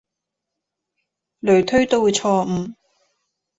[1.41, 2.73] 類推都會錯誤